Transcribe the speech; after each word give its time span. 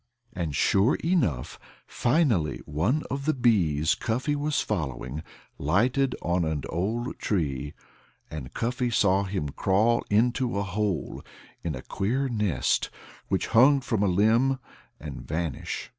And 0.33 0.55
sure 0.55 0.95
enough, 1.03 1.59
finally 1.85 2.59
one 2.65 3.03
of 3.11 3.25
the 3.25 3.35
bees 3.35 3.93
Cuffy 3.93 4.35
was 4.35 4.59
following 4.59 5.21
lighted 5.59 6.15
on 6.23 6.43
an 6.43 6.63
old 6.69 7.19
tree, 7.19 7.75
and 8.27 8.51
Cuffy 8.51 8.89
saw 8.89 9.25
him 9.25 9.49
crawl 9.49 10.03
into 10.09 10.57
a 10.57 10.63
hole 10.63 11.21
in 11.63 11.75
a 11.75 11.83
queer 11.83 12.27
nest 12.29 12.89
which 13.27 13.45
hung 13.53 13.79
from 13.79 14.01
a 14.01 14.07
limb, 14.07 14.57
and 14.99 15.21
vanish. 15.21 15.89